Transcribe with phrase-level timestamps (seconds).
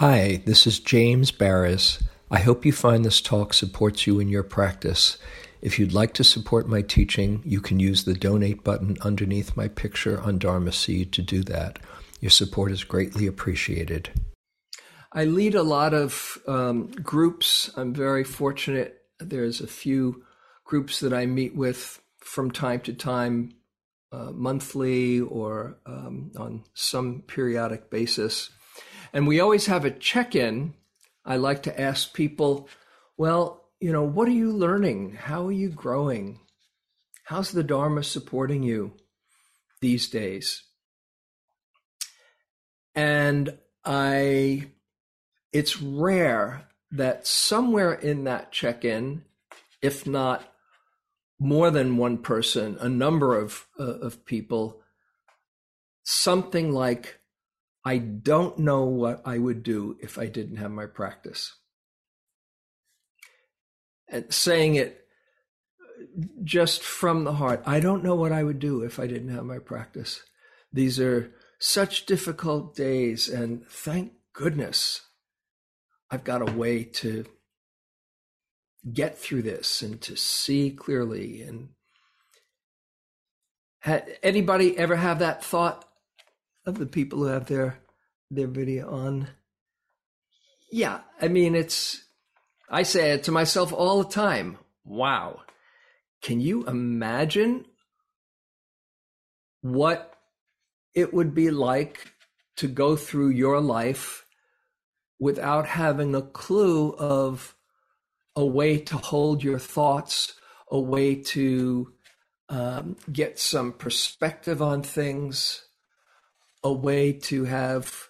[0.00, 2.02] Hi, this is James Baraz.
[2.30, 5.18] I hope you find this talk supports you in your practice.
[5.60, 9.68] If you'd like to support my teaching, you can use the donate button underneath my
[9.68, 11.80] picture on Dharma Seed to do that.
[12.18, 14.08] Your support is greatly appreciated.
[15.12, 17.70] I lead a lot of um, groups.
[17.76, 19.02] I'm very fortunate.
[19.18, 20.24] There's a few
[20.64, 23.52] groups that I meet with from time to time,
[24.12, 28.48] uh, monthly or um, on some periodic basis.
[29.12, 30.74] And we always have a check in.
[31.24, 32.68] I like to ask people,
[33.16, 35.12] well, you know, what are you learning?
[35.12, 36.40] How are you growing?
[37.24, 38.94] How's the Dharma supporting you
[39.80, 40.64] these days?
[42.94, 44.70] And I,
[45.52, 49.22] it's rare that somewhere in that check in,
[49.80, 50.42] if not
[51.38, 54.82] more than one person, a number of, uh, of people,
[56.02, 57.19] something like,
[57.90, 61.56] I don't know what I would do if I didn't have my practice.
[64.08, 65.08] And saying it
[66.44, 69.44] just from the heart, I don't know what I would do if I didn't have
[69.44, 70.22] my practice.
[70.72, 75.00] These are such difficult days, and thank goodness
[76.12, 77.24] I've got a way to
[78.92, 81.42] get through this and to see clearly.
[81.42, 81.70] And
[83.80, 85.89] had anybody ever have that thought
[86.70, 87.78] of the people who have their
[88.30, 89.28] their video on.
[90.72, 92.04] Yeah, I mean it's
[92.70, 94.58] I say it to myself all the time.
[94.84, 95.40] Wow.
[96.22, 97.66] Can you imagine
[99.62, 100.14] what
[100.94, 102.12] it would be like
[102.56, 104.24] to go through your life
[105.18, 107.54] without having a clue of
[108.36, 110.34] a way to hold your thoughts,
[110.70, 111.92] a way to
[112.48, 115.64] um, get some perspective on things,
[116.62, 118.08] a way to have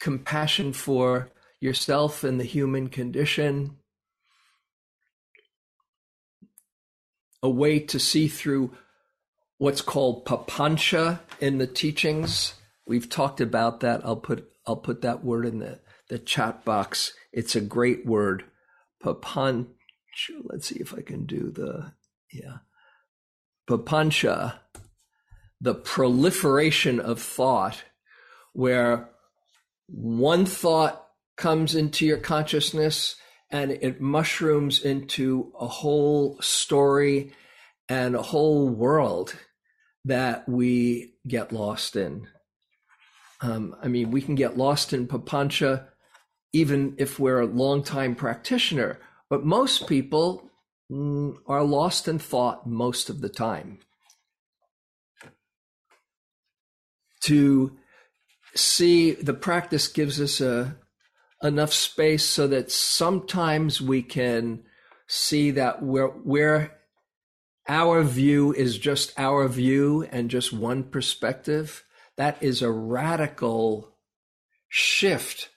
[0.00, 3.76] compassion for yourself and the human condition,
[7.42, 8.70] a way to see through
[9.58, 12.54] what's called papancha in the teachings.
[12.86, 14.04] We've talked about that.
[14.04, 17.12] I'll put I'll put that word in the, the chat box.
[17.32, 18.44] It's a great word.
[19.02, 19.66] Papancha.
[20.44, 21.92] Let's see if I can do the
[22.32, 22.58] yeah.
[23.68, 24.58] Papancha
[25.64, 27.84] the proliferation of thought
[28.52, 29.08] where
[29.86, 31.06] one thought
[31.38, 33.16] comes into your consciousness
[33.50, 37.32] and it mushrooms into a whole story
[37.88, 39.34] and a whole world
[40.04, 42.28] that we get lost in.
[43.40, 45.86] Um, I mean, we can get lost in papancha
[46.52, 49.00] even if we're a long-time practitioner,
[49.30, 50.50] but most people
[50.92, 53.78] mm, are lost in thought most of the time.
[57.24, 57.76] To
[58.54, 60.76] see the practice gives us a
[61.42, 64.62] enough space so that sometimes we can
[65.06, 66.78] see that where where
[67.68, 71.84] our view is just our view and just one perspective
[72.16, 73.96] that is a radical
[74.68, 75.50] shift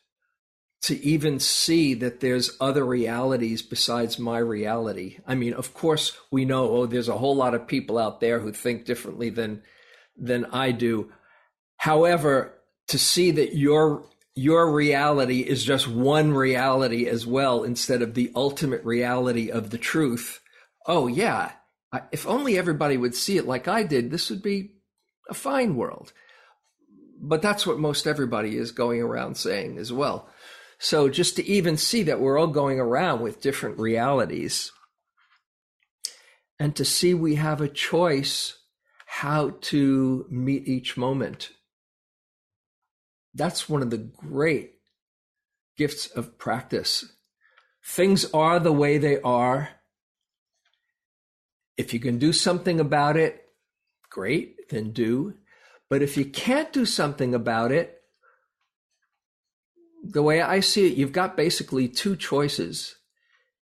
[0.82, 5.18] to even see that there's other realities besides my reality.
[5.26, 8.40] I mean, of course, we know oh there's a whole lot of people out there
[8.40, 9.64] who think differently than
[10.16, 11.12] than I do.
[11.78, 12.54] However,
[12.88, 14.06] to see that your
[14.36, 19.80] your reality is just one reality as well instead of the ultimate reality of the
[19.80, 20.42] truth.
[20.86, 21.54] Oh yeah,
[22.12, 24.74] if only everybody would see it like I did, this would be
[25.28, 26.14] a fine world.
[27.20, 30.30] But that's what most everybody is going around saying as well.
[30.78, 34.72] So just to even see that we're all going around with different realities
[36.60, 38.60] and to see we have a choice
[39.08, 41.52] how to meet each moment
[43.38, 44.74] that's one of the great
[45.78, 47.06] gifts of practice.
[47.84, 49.70] Things are the way they are.
[51.78, 53.48] If you can do something about it,
[54.09, 55.36] great, then do.
[55.90, 58.02] But if you can't do something about it,
[60.04, 62.95] the way I see it, you've got basically two choices.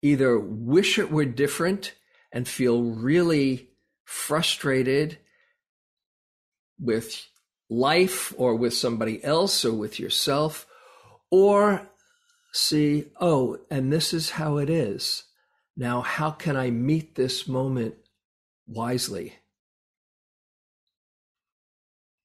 [0.02, 1.94] Either wish it were different
[2.32, 3.70] and feel really
[4.04, 5.18] frustrated
[6.80, 7.31] with
[7.72, 10.68] life or with somebody else or with yourself,
[11.32, 11.90] or
[12.52, 15.24] see, oh, and this is how it is.
[15.78, 17.96] Now, how can I meet this moment
[18.68, 19.38] wisely?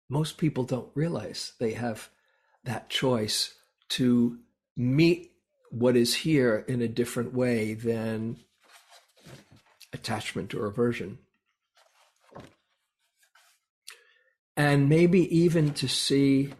[0.08, 2.10] Most people don't realize they have
[2.64, 3.54] that choice
[3.90, 4.38] to
[4.76, 5.30] meet
[5.70, 8.38] what is here in a different way than
[9.92, 11.18] attachment or aversion.
[14.56, 16.52] And maybe even to see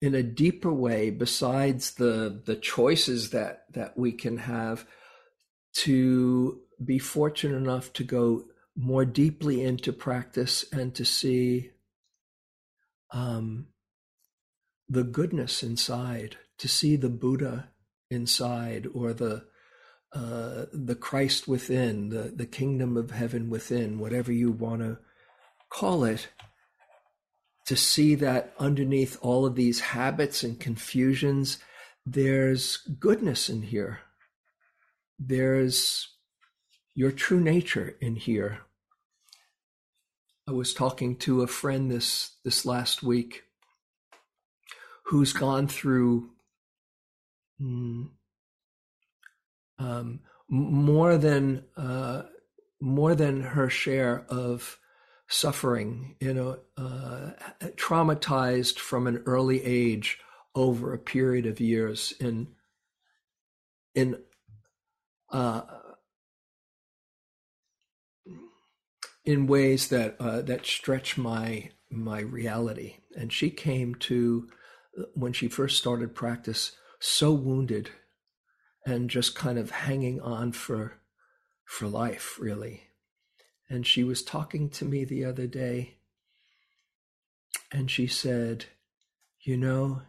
[0.00, 4.86] in a deeper way besides the the choices that that we can have
[5.72, 8.44] to be fortunate enough to go
[8.76, 11.70] more deeply into practice and to see
[13.12, 13.68] um,
[14.88, 17.70] the goodness inside, to see the Buddha
[18.10, 19.44] inside, or the
[20.12, 24.98] uh, the Christ within, the the kingdom of heaven within, whatever you want to
[25.70, 26.28] call it.
[27.66, 31.58] To see that underneath all of these habits and confusions,
[32.04, 34.00] there's goodness in here.
[35.18, 36.08] There's
[36.94, 38.60] your true nature in here.
[40.46, 43.44] I was talking to a friend this this last week
[45.04, 46.30] who's gone through
[47.60, 48.10] mm,
[49.78, 52.22] um, more than uh,
[52.80, 54.78] more than her share of
[55.28, 57.30] suffering, you know, uh,
[57.76, 60.18] traumatized from an early age
[60.54, 62.48] over a period of years in
[63.94, 64.18] in
[65.30, 65.62] uh,
[69.24, 72.96] in ways that uh, that stretch my my reality.
[73.16, 74.48] And she came to
[75.14, 77.90] when she first started practice so wounded
[78.86, 81.00] and just kind of hanging on for
[81.64, 82.82] for life really
[83.68, 85.96] and she was talking to me the other day
[87.72, 88.66] and she said
[89.40, 90.02] you know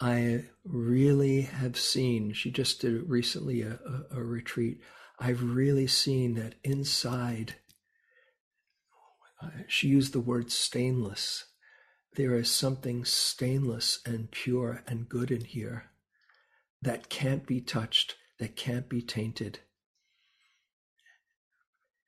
[0.00, 3.78] i really have seen she just did recently a,
[4.12, 4.80] a, a retreat
[5.18, 7.54] i've really seen that inside
[9.42, 11.46] uh, she used the word stainless
[12.16, 15.90] there is something stainless and pure and good in here
[16.82, 19.60] that can't be touched, that can't be tainted.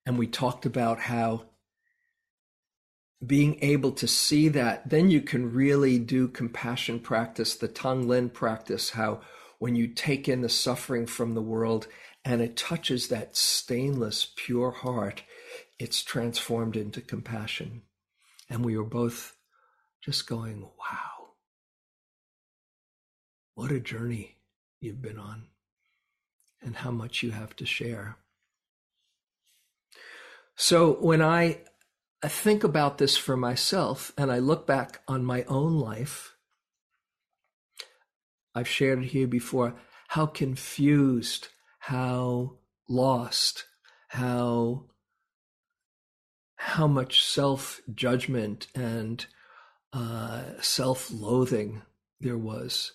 [0.05, 1.45] And we talked about how
[3.25, 8.91] being able to see that, then you can really do compassion practice, the Tonglen practice,
[8.91, 9.21] how
[9.59, 11.87] when you take in the suffering from the world
[12.25, 15.23] and it touches that stainless, pure heart,
[15.79, 17.83] it's transformed into compassion.
[18.51, 19.37] And we were both
[20.03, 21.35] just going, wow,
[23.55, 24.37] what a journey
[24.81, 25.45] you've been on
[26.61, 28.17] and how much you have to share.
[30.57, 31.61] So when I,
[32.25, 36.37] think about this for myself and I look back on my own life,
[38.55, 39.75] I've shared here before
[40.09, 41.49] how confused,
[41.81, 42.59] how
[42.89, 43.65] lost,
[44.09, 44.85] how
[46.57, 49.27] how much self judgment and
[49.93, 51.83] uh, self loathing
[52.21, 52.93] there was,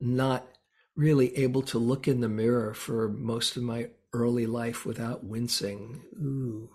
[0.00, 0.48] not
[0.96, 6.02] really able to look in the mirror for most of my early life without wincing.
[6.16, 6.70] Ooh,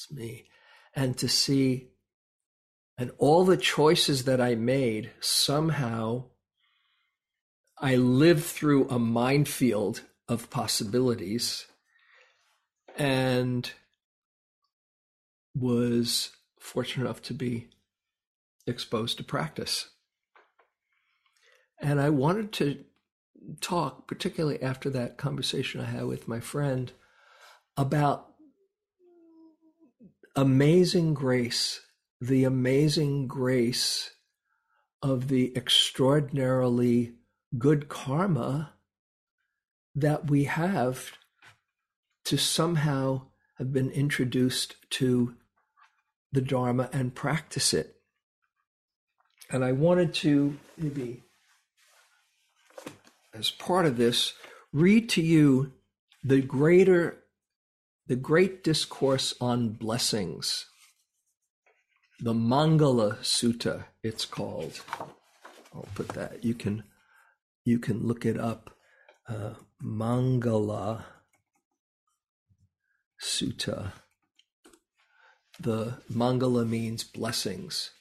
[0.00, 0.44] it's me.
[0.94, 1.88] And to see,
[2.98, 6.24] and all the choices that I made, somehow
[7.78, 11.66] I lived through a minefield of possibilities
[12.96, 13.70] and
[15.54, 17.68] was fortunate enough to be
[18.66, 19.90] exposed to practice.
[21.80, 22.84] And I wanted to
[23.60, 26.92] talk, particularly after that conversation I had with my friend,
[27.76, 28.29] about
[30.36, 31.80] amazing grace,
[32.20, 34.10] the amazing grace
[35.02, 37.14] of the extraordinarily
[37.58, 38.74] good karma
[39.94, 41.12] that we have
[42.24, 43.22] to somehow
[43.58, 45.34] have been introduced to
[46.32, 47.96] the Dharma and practice it.
[49.50, 51.24] And I wanted to maybe
[53.34, 54.34] as part of this,
[54.72, 55.72] read to you
[56.22, 57.24] the greater,
[58.10, 60.66] the great discourse on blessings,
[62.18, 64.80] the Mangala Sutta, it's called.
[65.72, 66.44] I'll put that.
[66.44, 66.82] You can,
[67.64, 68.76] you can look it up.
[69.28, 71.04] Uh, Mangala
[73.22, 73.92] Sutta.
[75.60, 77.92] The Mangala means blessings.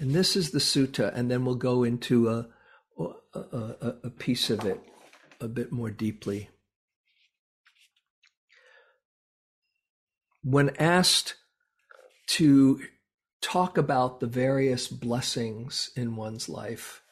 [0.00, 2.48] And this is the sutta, and then we'll go into a,
[2.98, 4.80] a, a, a piece of it
[5.40, 6.50] a bit more deeply.
[10.50, 11.34] When asked
[12.28, 12.80] to
[13.42, 17.02] talk about the various blessings in one's life,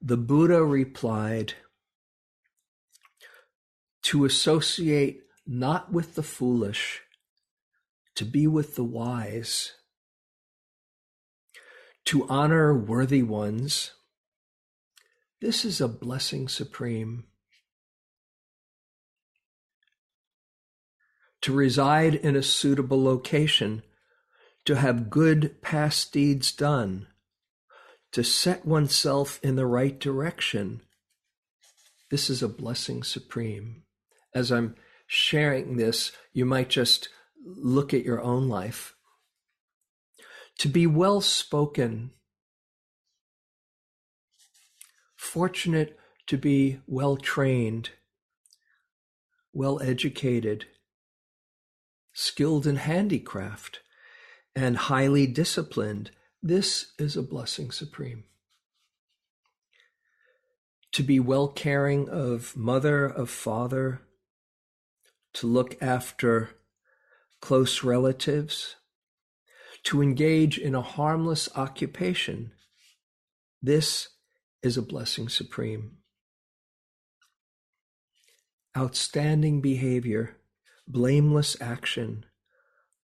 [0.00, 1.52] the Buddha replied,
[4.04, 7.02] to associate not with the foolish,
[8.14, 9.74] to be with the wise,
[12.06, 13.92] to honor worthy ones,
[15.42, 17.24] this is a blessing supreme.
[21.46, 23.84] To reside in a suitable location,
[24.64, 27.06] to have good past deeds done,
[28.10, 30.80] to set oneself in the right direction.
[32.10, 33.84] This is a blessing supreme.
[34.34, 34.74] As I'm
[35.06, 37.10] sharing this, you might just
[37.44, 38.96] look at your own life.
[40.58, 42.10] To be well spoken,
[45.14, 47.90] fortunate to be well trained,
[49.52, 50.66] well educated,
[52.18, 53.80] skilled in handicraft,
[54.54, 56.10] and highly disciplined.
[56.42, 58.24] This is a blessing supreme.
[60.92, 64.00] To be well caring of mother, of father,
[65.34, 66.52] to look after
[67.42, 68.76] close relatives,
[69.82, 72.52] to engage in a harmless occupation.
[73.62, 74.08] This
[74.62, 75.98] is a blessing supreme.
[78.74, 80.38] Outstanding behavior,
[80.86, 82.24] blameless action,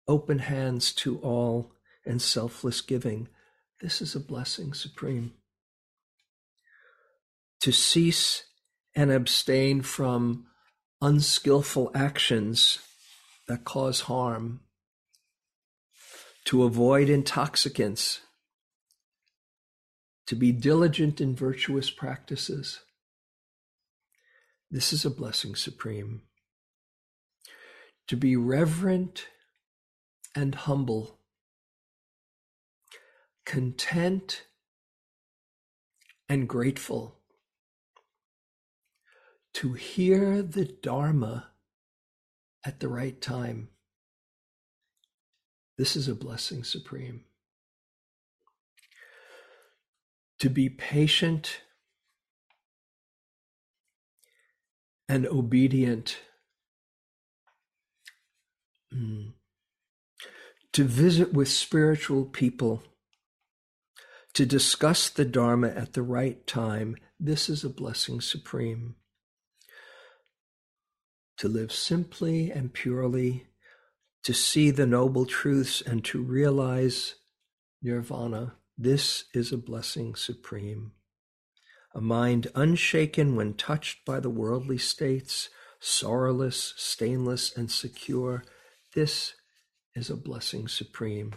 [0.07, 1.71] open hands to all,
[2.05, 3.27] and selfless giving.
[3.81, 5.33] This is a blessing supreme.
[7.61, 8.43] To cease
[8.95, 10.47] and abstain from
[11.01, 12.79] unskillful actions
[13.47, 14.61] that cause harm,
[16.45, 18.21] to avoid intoxicants,
[20.25, 22.79] to be diligent in virtuous practices.
[24.71, 26.21] This is a blessing supreme.
[28.09, 29.27] To be reverent
[30.35, 31.19] and humble,
[33.45, 34.45] content
[36.27, 37.19] and grateful,
[39.53, 41.49] to hear the Dharma
[42.65, 43.69] at the right time.
[45.77, 47.25] This is a blessing supreme.
[50.39, 51.61] To be patient
[55.07, 56.17] and obedient.
[58.93, 59.33] Mm.
[60.73, 62.83] To visit with spiritual people,
[64.33, 68.95] to discuss the Dharma at the right time, this is a blessing supreme
[71.39, 73.47] to live simply and purely,
[74.23, 77.15] to see the noble truths and to realize
[77.81, 78.55] nirvana.
[78.77, 80.91] This is a blessing supreme.
[81.95, 88.43] A mind unshaken when touched by the worldly states, sorrowless, stainless, and secure.
[88.93, 89.33] This
[89.95, 91.33] is a blessing supreme.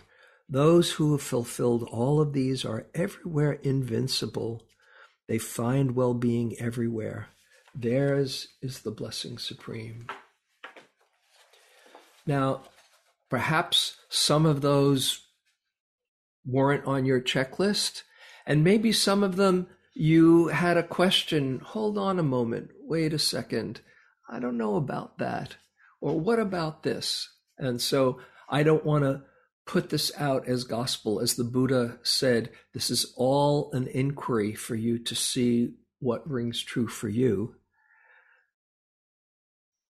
[0.49, 4.67] Those who have fulfilled all of these are everywhere invincible.
[5.29, 7.29] They find well being everywhere.
[7.75, 10.07] Theirs is the blessing supreme.
[12.27, 12.63] Now,
[13.31, 15.21] perhaps some of those
[16.45, 18.03] weren't on your checklist,
[18.47, 21.61] and maybe some of them you had a question.
[21.61, 22.71] Hold on a moment.
[22.81, 23.81] Wait a second.
[24.29, 25.57] I don't know about that.
[26.01, 27.29] Or what about this?
[27.63, 29.23] And so I don't want to
[29.65, 31.21] put this out as gospel.
[31.21, 36.63] As the Buddha said, this is all an inquiry for you to see what rings
[36.63, 37.55] true for you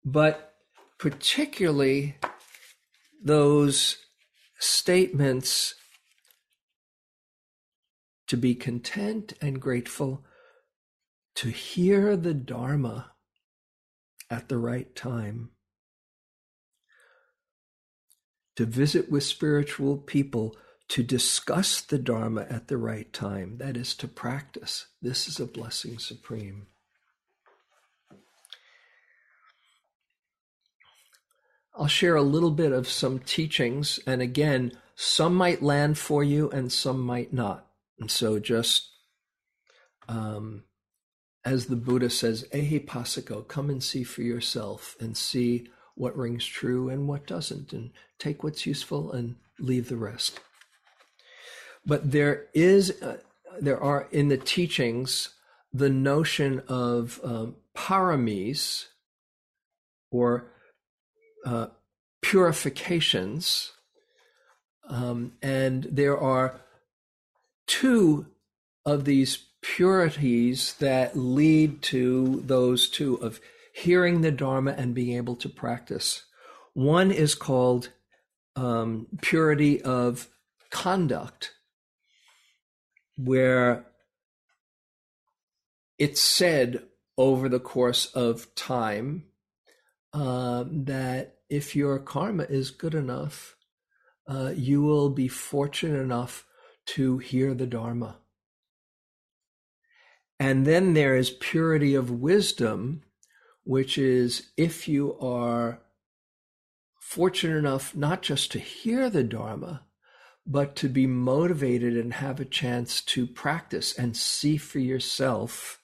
[0.03, 0.55] but
[0.97, 2.17] particularly
[3.23, 3.97] those
[4.59, 5.75] statements
[8.27, 10.23] to be content and grateful
[11.35, 13.11] to hear the Dharma
[14.29, 15.51] at the right time,
[18.55, 20.55] to visit with spiritual people,
[20.89, 24.87] to discuss the Dharma at the right time, that is to practice.
[25.01, 26.67] This is a blessing supreme.
[31.73, 33.99] I'll share a little bit of some teachings.
[34.05, 37.67] And again, some might land for you and some might not.
[37.97, 38.89] And so just
[40.09, 40.65] um,
[41.43, 45.67] as the Buddha says, ehipassiko, come and see for yourself and see
[46.01, 50.39] what rings true and what doesn't, and take what's useful and leave the rest.
[51.85, 53.17] But there is, uh,
[53.59, 55.29] there are in the teachings
[55.71, 58.87] the notion of um, paramis,
[60.09, 60.51] or
[61.45, 61.67] uh,
[62.21, 63.71] purifications,
[64.89, 66.61] um, and there are
[67.67, 68.25] two
[68.85, 73.39] of these purities that lead to those two of
[73.73, 76.25] hearing the Dharma and being able to practice.
[76.73, 77.89] One is called
[78.55, 80.27] um, purity of
[80.69, 81.51] conduct,
[83.17, 83.85] where
[85.97, 86.83] it's said
[87.17, 89.25] over the course of time
[90.13, 93.55] um, that if your karma is good enough,
[94.27, 96.45] uh, you will be fortunate enough
[96.85, 98.17] to hear the Dharma.
[100.39, 103.03] And then there is purity of wisdom,
[103.63, 105.81] which is if you are
[106.99, 109.83] fortunate enough not just to hear the Dharma,
[110.45, 115.81] but to be motivated and have a chance to practice and see for yourself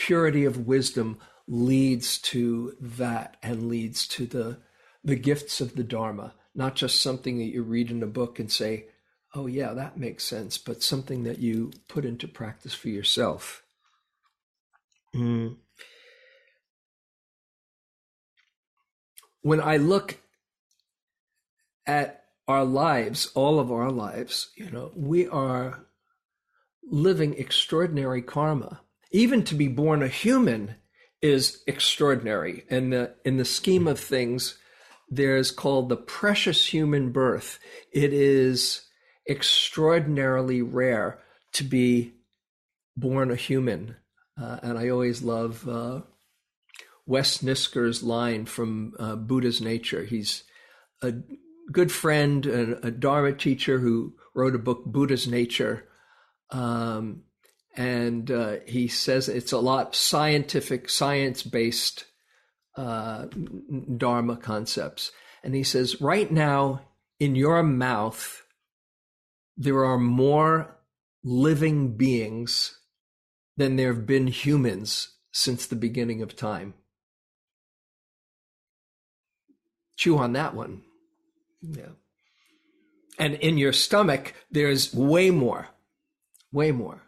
[0.00, 4.58] purity of wisdom leads to that and leads to the
[5.04, 6.34] the gifts of the dharma.
[6.54, 8.86] Not just something that you read in a book and say
[9.34, 13.62] oh yeah that makes sense but something that you put into practice for yourself
[15.14, 15.56] mm.
[19.42, 20.18] when i look
[21.86, 25.86] at our lives all of our lives you know we are
[26.82, 28.80] living extraordinary karma
[29.12, 30.74] even to be born a human
[31.22, 32.64] is extraordinary.
[32.70, 34.58] And the, in the scheme of things,
[35.08, 37.58] there's called the precious human birth.
[37.92, 38.82] It is
[39.28, 41.20] extraordinarily rare
[41.52, 42.14] to be
[42.96, 43.96] born a human.
[44.40, 46.00] Uh, and I always love uh,
[47.06, 50.04] Wes Nisker's line from uh, Buddha's Nature.
[50.04, 50.44] He's
[51.02, 51.12] a
[51.70, 55.86] good friend and a Dharma teacher who wrote a book, Buddha's Nature.
[56.50, 57.24] Um,
[57.76, 62.06] and uh, he says it's a lot scientific, science based
[62.76, 63.26] uh,
[63.96, 65.12] Dharma concepts.
[65.44, 66.82] And he says, right now
[67.18, 68.42] in your mouth,
[69.56, 70.78] there are more
[71.22, 72.79] living beings
[73.60, 76.74] than there have been humans since the beginning of time.
[79.96, 80.82] Chew on that one.
[81.60, 81.90] Yeah.
[83.18, 85.68] And in your stomach, there's way more,
[86.52, 87.02] way more.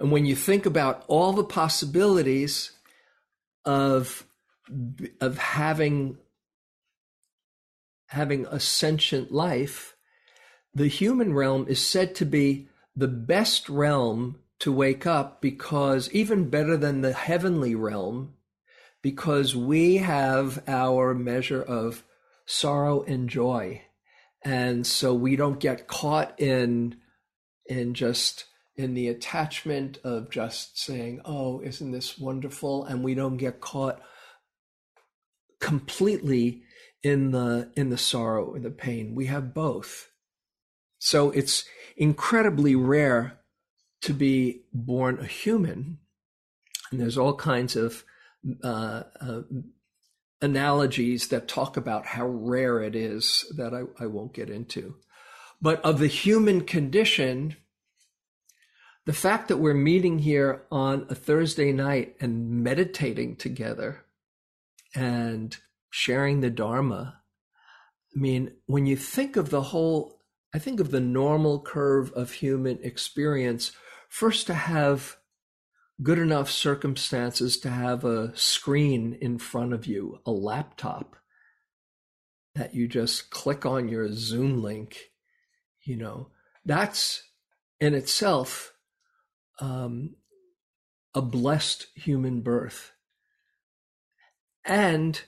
[0.00, 2.72] And when you think about all the possibilities
[3.64, 4.24] of,
[5.20, 6.18] of having,
[8.06, 9.94] having a sentient life,
[10.74, 16.50] the human realm is said to be the best realm to wake up because even
[16.50, 18.34] better than the heavenly realm,
[19.02, 22.04] because we have our measure of
[22.46, 23.82] sorrow and joy.
[24.44, 26.96] And so we don't get caught in,
[27.66, 28.46] in just
[28.76, 32.84] in the attachment of just saying, oh, isn't this wonderful?
[32.84, 34.00] And we don't get caught
[35.60, 36.62] completely
[37.02, 39.14] in the in the sorrow and the pain.
[39.14, 40.10] We have both.
[40.98, 41.64] So it's
[41.96, 43.37] incredibly rare
[44.02, 45.98] to be born a human.
[46.90, 48.04] And there's all kinds of
[48.62, 49.42] uh, uh,
[50.40, 54.96] analogies that talk about how rare it is that I, I won't get into.
[55.60, 57.56] But of the human condition,
[59.06, 64.04] the fact that we're meeting here on a Thursday night and meditating together
[64.94, 65.56] and
[65.90, 67.20] sharing the Dharma,
[68.14, 70.22] I mean, when you think of the whole,
[70.54, 73.72] I think of the normal curve of human experience,
[74.08, 75.16] first to have
[76.02, 81.16] good enough circumstances to have a screen in front of you, a laptop
[82.54, 85.10] that you just click on your Zoom link,
[85.84, 86.28] you know,
[86.64, 87.22] that's
[87.80, 88.72] in itself
[89.60, 90.16] um,
[91.14, 92.92] a blessed human birth.
[94.64, 95.20] And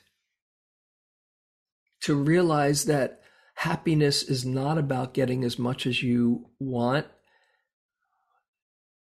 [2.03, 3.23] to realize that
[3.55, 7.07] happiness is not about getting as much as you want,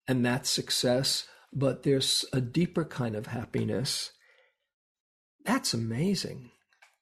[0.08, 4.12] and that's success, but there's a deeper kind of happiness.
[5.44, 6.50] That's amazing.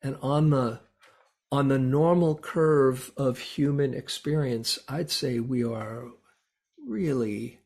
[0.02, 0.80] And on the
[1.50, 6.08] on the normal curve of human experience, I'd say we are
[6.84, 7.60] really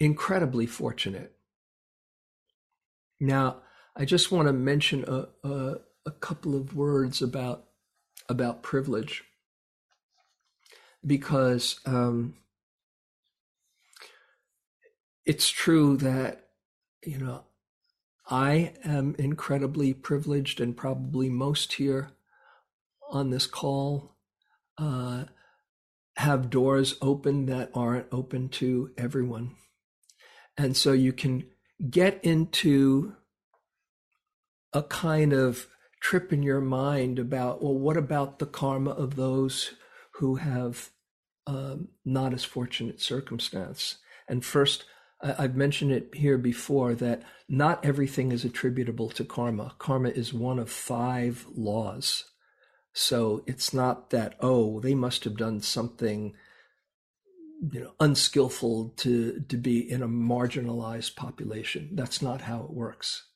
[0.00, 1.32] incredibly fortunate.
[3.20, 3.58] Now,
[3.96, 5.74] I just want to mention a, a,
[6.06, 7.64] a couple of words about
[8.28, 9.24] about privilege
[11.06, 12.34] because um,
[15.26, 16.48] it's true that
[17.04, 17.44] you know
[18.28, 22.10] I am incredibly privileged, and probably most here
[23.10, 24.16] on this call
[24.78, 25.24] uh,
[26.16, 29.56] have doors open that aren't open to everyone.
[30.56, 31.44] And so you can
[31.90, 33.14] get into
[34.72, 35.66] a kind of
[36.00, 39.72] trip in your mind about, well, what about the karma of those
[40.14, 40.90] who have
[41.46, 43.98] um, not as fortunate circumstance?
[44.28, 44.84] And first,
[45.24, 49.74] I've mentioned it here before that not everything is attributable to karma.
[49.78, 52.24] Karma is one of five laws.
[52.92, 56.34] So it's not that, oh, they must have done something
[57.72, 63.28] you know unskillful to to be in a marginalized population that's not how it works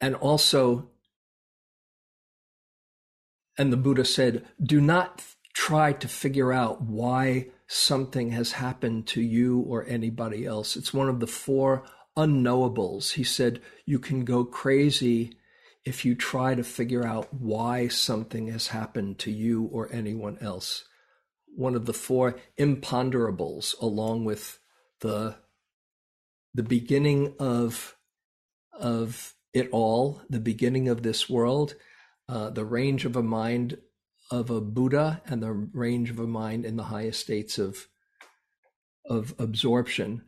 [0.00, 0.88] and also
[3.58, 9.20] and the buddha said do not try to figure out why something has happened to
[9.20, 11.82] you or anybody else it's one of the four
[12.16, 15.36] unknowables he said you can go crazy
[15.84, 20.84] if you try to figure out why something has happened to you or anyone else.
[21.54, 24.58] One of the four imponderables, along with
[25.00, 25.36] the
[26.54, 27.96] the beginning of
[28.78, 31.74] of it all, the beginning of this world,
[32.28, 33.78] uh, the range of a mind
[34.32, 37.86] of a Buddha, and the range of a mind in the highest states of
[39.04, 40.22] of absorption,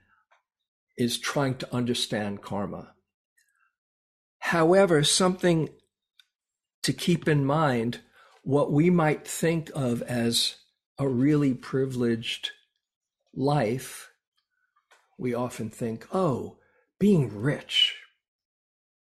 [0.98, 2.92] is trying to understand karma.
[4.40, 5.70] However, something
[6.82, 8.00] to keep in mind
[8.42, 10.56] what we might think of as
[10.98, 12.50] a really privileged
[13.32, 14.10] life,
[15.16, 16.58] we often think, oh,
[16.98, 17.94] being rich,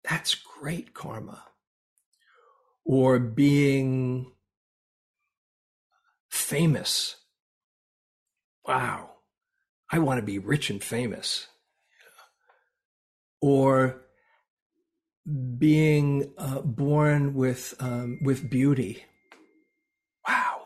[0.02, 1.44] that's great karma.
[2.84, 4.32] Or being
[6.50, 7.14] famous.
[8.66, 9.10] Wow,
[9.90, 11.46] I want to be rich and famous.
[13.40, 14.02] Or
[15.58, 19.04] being uh, born with um, with beauty.
[20.26, 20.62] Wow.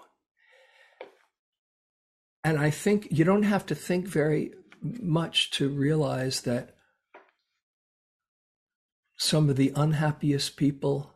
[2.42, 6.76] And I think you don't have to think very much to realize that
[9.16, 11.14] some of the unhappiest people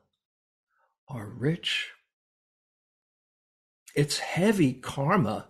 [1.09, 1.91] are rich.
[3.99, 5.49] It's heavy karma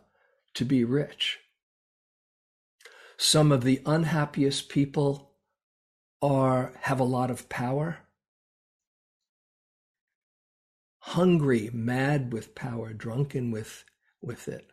[0.55, 1.41] to be rich.
[3.19, 5.35] Some of the unhappiest people
[6.23, 7.99] are have a lot of power.
[11.01, 13.85] Hungry mad with power drunken with
[14.23, 14.71] with it.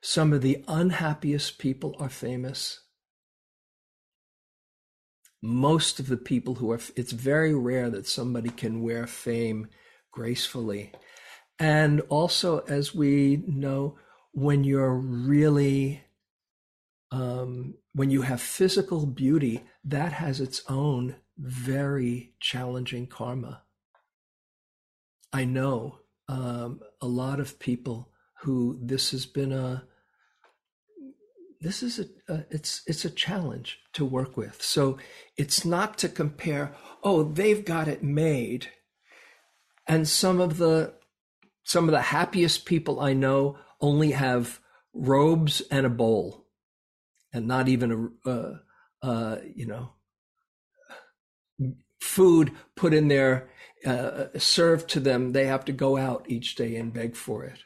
[0.00, 2.80] Some of the unhappiest people are famous.
[5.40, 9.68] Most of the people who are it's very rare that somebody can wear fame
[10.10, 10.90] gracefully
[11.58, 13.98] and also as we know
[14.32, 16.04] when you're really
[17.10, 23.62] um, when you have physical beauty, that has its own very challenging karma.
[25.32, 28.10] I know um, a lot of people
[28.42, 29.84] who this has been a
[31.60, 34.62] this is a, a, it's it's a challenge to work with.
[34.62, 34.98] So
[35.36, 36.72] it's not to compare.
[37.02, 38.68] Oh, they've got it made,
[39.86, 40.94] and some of the
[41.68, 44.58] some of the happiest people I know only have
[44.94, 46.46] robes and a bowl
[47.30, 48.54] and not even a, uh,
[49.02, 49.92] uh, you know,
[52.00, 53.50] food put in there,
[53.84, 55.32] uh, served to them.
[55.32, 57.58] They have to go out each day and beg for it,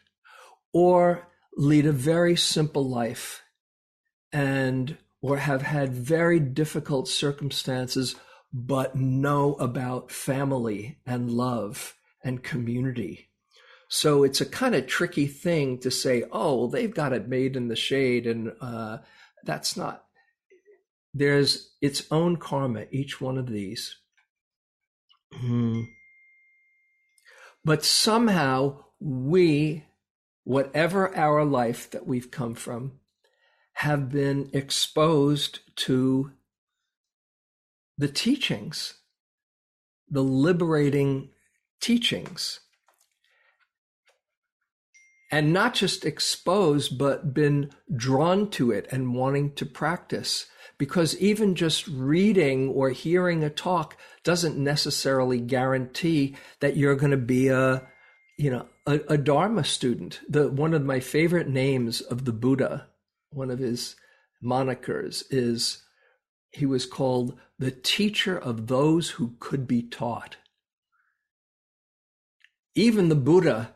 [0.72, 3.42] or lead a very simple life,
[4.32, 8.16] and or have had very difficult circumstances,
[8.52, 13.28] but know about family and love and community.
[13.94, 17.56] So it's a kind of tricky thing to say, oh, well, they've got it made
[17.56, 18.98] in the shade and uh,
[19.44, 20.04] that's not
[21.14, 23.96] there's its own karma each one of these
[25.34, 25.82] hmm.
[27.64, 29.84] but somehow we
[30.44, 32.92] whatever our life that we've come from
[33.74, 36.32] have been exposed to
[37.98, 38.94] the teachings
[40.08, 41.28] the liberating
[41.80, 42.60] teachings
[45.32, 50.46] and not just exposed, but been drawn to it and wanting to practice.
[50.76, 57.16] Because even just reading or hearing a talk doesn't necessarily guarantee that you're going to
[57.16, 57.88] be a,
[58.36, 60.20] you know, a, a Dharma student.
[60.28, 62.88] The one of my favorite names of the Buddha,
[63.30, 63.96] one of his
[64.44, 65.82] monikers, is
[66.50, 70.36] he was called the teacher of those who could be taught.
[72.74, 73.74] Even the Buddha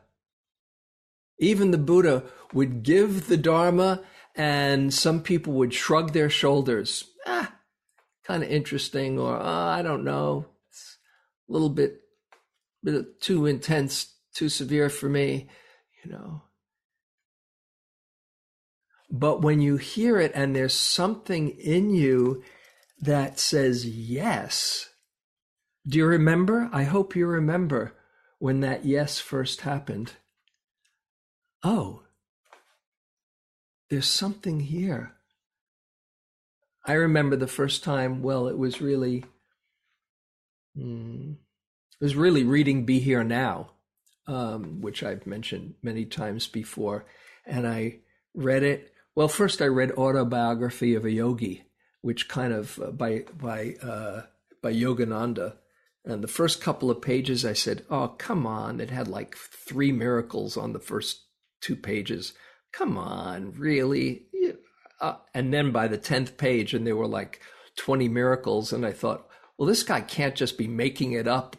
[1.39, 4.03] even the Buddha would give the Dharma,
[4.35, 7.05] and some people would shrug their shoulders.
[7.27, 7.55] Ah,
[8.25, 10.99] kind of interesting, or oh, I don't know, it's
[11.49, 12.01] a little bit,
[12.83, 15.49] bit too intense, too severe for me,
[16.05, 16.43] you know.
[19.11, 22.43] But when you hear it and there's something in you
[23.01, 24.89] that says yes,
[25.87, 26.69] do you remember?
[26.73, 27.95] I hope you remember
[28.39, 30.15] when that yes first happened
[31.67, 32.01] oh,
[33.91, 35.17] there's something here.
[36.85, 39.25] I remember the first time, well, it was really,
[40.79, 43.73] mm, it was really reading Be Here Now,
[44.29, 47.05] um, which I've mentioned many times before.
[47.45, 47.99] And I
[48.33, 48.93] read it.
[49.17, 51.65] Well, first I read Autobiography of a Yogi,
[52.01, 54.23] which kind of uh, by, by, uh,
[54.63, 55.57] by Yogananda.
[56.05, 58.81] And the first couple of pages, I said, oh, come on.
[58.81, 61.26] It had like three miracles on the first
[61.61, 62.33] two pages.
[62.73, 64.27] Come on, really?
[65.01, 67.41] Uh, and then by the 10th page, and there were like
[67.77, 68.73] 20 miracles.
[68.73, 71.57] And I thought, well, this guy can't just be making it up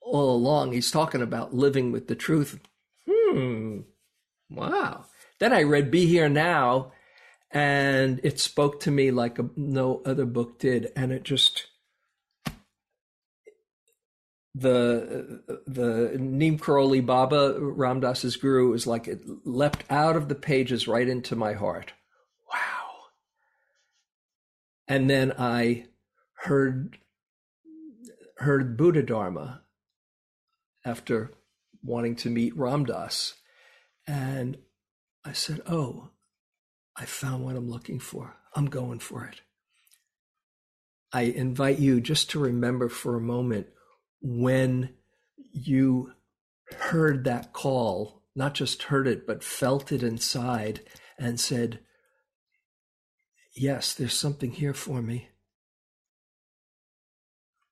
[0.00, 0.72] all along.
[0.72, 2.60] He's talking about living with the truth.
[3.08, 3.80] Hmm.
[4.50, 5.06] Wow.
[5.38, 6.92] Then I read Be Here Now,
[7.50, 10.90] and it spoke to me like a, no other book did.
[10.96, 11.66] And it just,
[14.58, 20.34] the the Neem Karoli Baba Ram Dass's guru is like it leapt out of the
[20.34, 21.92] pages right into my heart.
[22.50, 23.10] Wow.
[24.88, 25.88] And then I
[26.44, 26.96] heard
[28.38, 29.62] heard Buddha Dharma
[30.86, 31.32] after
[31.82, 33.34] wanting to meet Ram Dass.
[34.06, 34.56] And
[35.22, 36.10] I said, Oh,
[36.96, 38.36] I found what I'm looking for.
[38.54, 39.42] I'm going for it.
[41.12, 43.66] I invite you just to remember for a moment
[44.26, 44.90] when
[45.52, 46.12] you
[46.78, 50.80] heard that call, not just heard it, but felt it inside
[51.16, 51.78] and said,
[53.54, 55.28] Yes, there's something here for me.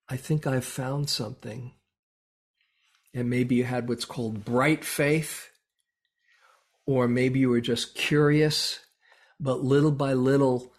[0.08, 1.72] I think I've found something.
[3.12, 5.50] And maybe you had what's called bright faith,
[6.86, 8.78] or maybe you were just curious,
[9.40, 10.72] but little by little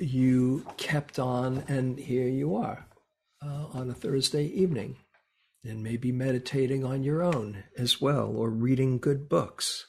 [0.00, 2.87] you kept on, and here you are
[3.42, 4.96] uh, on a Thursday evening,
[5.64, 9.86] and maybe meditating on your own as well, or reading good books.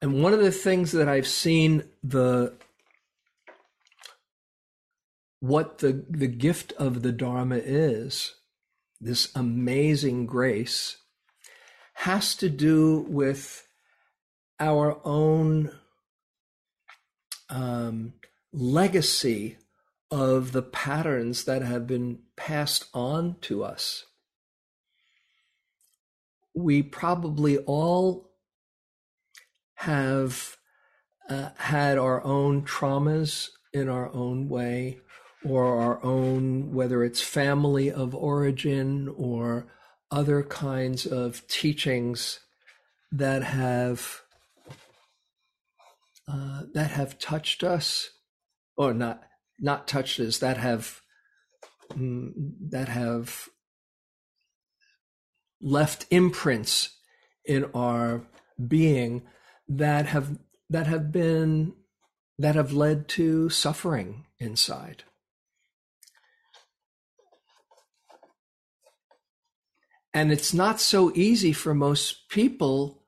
[0.00, 2.54] And one of the things that I've seen the
[5.38, 8.36] what the, the gift of the Dharma is,
[9.00, 10.98] this amazing grace,
[11.94, 13.66] has to do with
[14.60, 15.72] our own
[17.50, 18.12] um,
[18.52, 19.56] legacy
[20.12, 24.04] of the patterns that have been passed on to us.
[26.54, 28.30] We probably all
[29.76, 30.58] have
[31.30, 35.00] uh, had our own traumas in our own way
[35.46, 39.66] or our own, whether it's family of origin or
[40.10, 42.38] other kinds of teachings
[43.10, 44.20] that have
[46.28, 48.10] uh, that have touched us,
[48.76, 49.22] or not
[49.62, 51.00] not touched us, that have
[51.96, 53.48] that have
[55.60, 56.96] left imprints
[57.44, 58.22] in our
[58.68, 59.22] being
[59.68, 61.74] that have that have been
[62.38, 65.04] that have led to suffering inside.
[70.14, 73.02] And it's not so easy for most people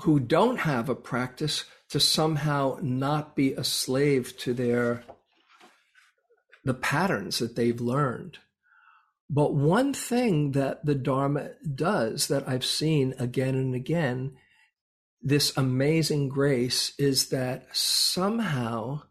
[0.00, 5.04] who don't have a practice to somehow not be a slave to their
[6.64, 8.38] the patterns that they've learned.
[9.28, 14.36] But one thing that the Dharma does that I've seen again and again,
[15.22, 19.02] this amazing grace, is that somehow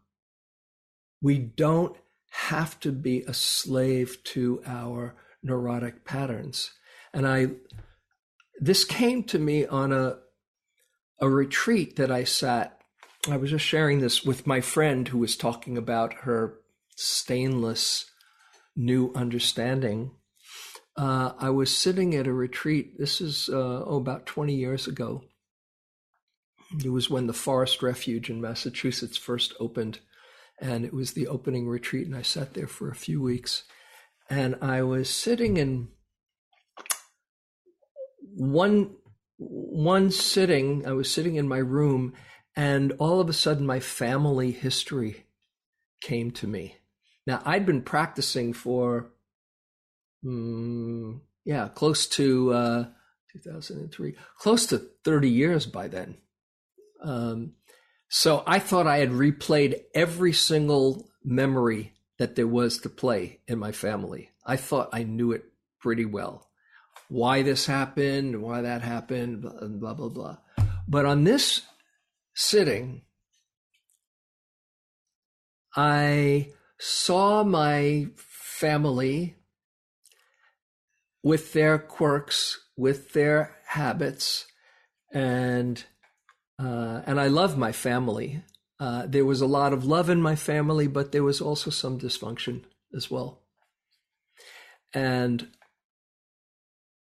[1.20, 1.96] we don't
[2.30, 6.70] have to be a slave to our neurotic patterns.
[7.12, 7.48] And I,
[8.60, 10.18] this came to me on a,
[11.20, 12.80] a retreat that I sat.
[13.28, 16.61] I was just sharing this with my friend who was talking about her
[17.02, 18.10] stainless
[18.76, 20.12] new understanding.
[20.96, 22.98] Uh, I was sitting at a retreat.
[22.98, 25.22] This is uh, oh, about 20 years ago.
[26.82, 30.00] It was when the Forest Refuge in Massachusetts first opened,
[30.60, 32.06] and it was the opening retreat.
[32.06, 33.64] And I sat there for a few weeks,
[34.30, 35.88] and I was sitting in
[38.34, 38.96] one
[39.36, 42.14] one sitting, I was sitting in my room,
[42.54, 45.26] and all of a sudden, my family history
[46.00, 46.76] came to me.
[47.26, 49.10] Now, I'd been practicing for,
[50.24, 52.84] um, yeah, close to uh,
[53.32, 56.18] 2003, close to 30 years by then.
[57.02, 57.52] Um,
[58.08, 63.58] so I thought I had replayed every single memory that there was to play in
[63.58, 64.30] my family.
[64.44, 65.44] I thought I knew it
[65.80, 66.48] pretty well
[67.12, 70.38] why this happened, why that happened, blah, blah, blah.
[70.88, 71.60] But on this
[72.34, 73.02] sitting,
[75.76, 76.48] I
[76.84, 79.36] saw my family
[81.22, 84.46] with their quirks, with their habits,
[85.12, 85.84] and
[86.58, 88.42] uh, and I love my family.
[88.80, 92.00] Uh, there was a lot of love in my family, but there was also some
[92.00, 92.64] dysfunction
[92.96, 93.42] as well.
[94.92, 95.48] And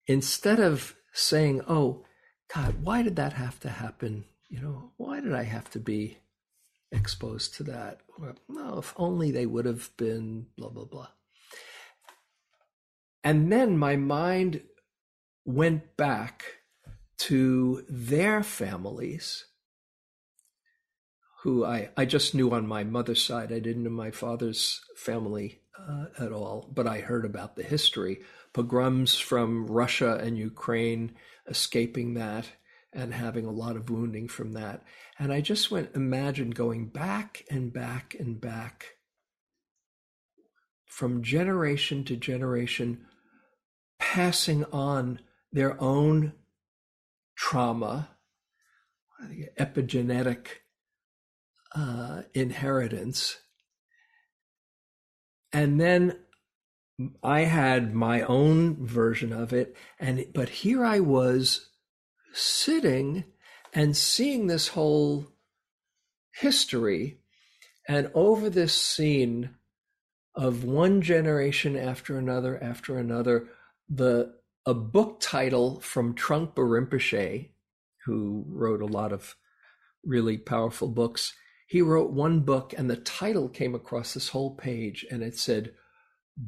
[0.08, 2.06] instead of saying, oh,
[2.56, 4.24] God, why did that have to happen?
[4.48, 6.20] You know, why did I have to be
[6.92, 8.02] exposed to that?
[8.78, 11.08] If only they would have been blah, blah, blah.
[13.24, 14.62] And then my mind
[15.46, 16.44] went back
[17.18, 19.46] to their families
[21.44, 23.52] who I, I just knew on my mother's side.
[23.52, 28.20] I didn't know my father's family uh, at all, but I heard about the history.
[28.54, 31.16] Pogroms from Russia and Ukraine,
[31.48, 32.48] escaping that
[32.94, 34.84] and having a lot of wounding from that.
[35.20, 38.86] And I just went, imagine going back and back and back
[40.86, 43.06] from generation to generation,
[44.00, 45.20] passing on
[45.52, 46.34] their own
[47.36, 48.10] trauma,
[49.60, 50.48] epigenetic
[51.76, 53.38] uh, inheritance.
[55.54, 56.18] And then
[57.22, 59.76] I had my own version of it.
[60.00, 61.70] And, but here I was
[62.38, 63.26] sitting
[63.74, 65.28] and seeing this whole
[66.32, 67.20] history.
[67.88, 69.52] And over this scene
[70.36, 73.48] of one generation after another after another,
[73.90, 77.50] the a book title from Trungpa Rinpoche,
[78.06, 79.36] who wrote a lot of
[80.04, 81.34] really powerful books.
[81.68, 85.74] He wrote one book, and the title came across this whole page, and it said,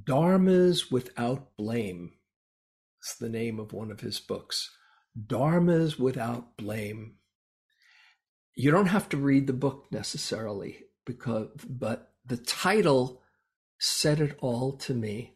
[0.04, 2.12] Dharmas Without Blame.
[3.00, 4.70] It's the name of one of his books.
[5.28, 7.16] Dharmas Without Blame.
[8.56, 13.22] You don't have to read the book necessarily, because but the title
[13.80, 15.36] said it all to me.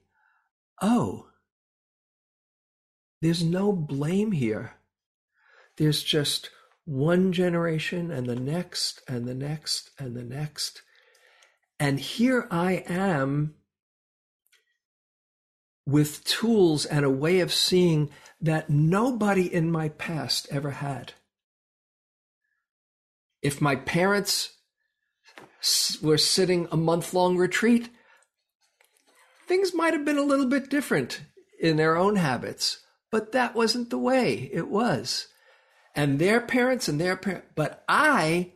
[0.82, 1.28] Oh,
[3.22, 4.74] there's no blame here.
[5.78, 6.50] There's just
[6.86, 10.82] one generation and the next and the next and the next.
[11.80, 13.56] And here I am
[15.86, 18.10] with tools and a way of seeing
[18.42, 21.14] that nobody in my past ever had.
[23.42, 24.54] If my parents
[26.02, 27.90] were sitting a month long retreat,
[29.48, 31.22] things might have been a little bit different
[31.60, 32.80] in their own habits.
[33.12, 35.28] But that wasn't the way it was.
[35.96, 38.54] And their parents and their parents, but I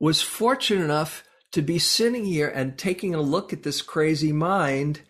[0.00, 5.02] was fortunate enough to be sitting here and taking a look at this crazy mind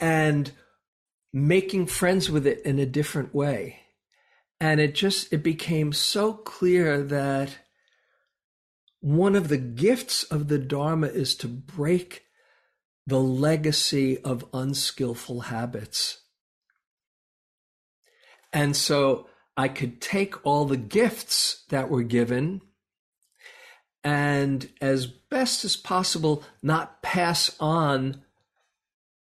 [0.00, 0.52] and
[1.32, 3.80] making friends with it in a different way.
[4.60, 7.58] And it just, it became so clear that
[9.00, 12.24] one of the gifts of the Dharma is to break
[13.06, 16.22] the legacy of unskillful habits.
[18.52, 22.62] And so I could take all the gifts that were given
[24.04, 28.22] and, as best as possible, not pass on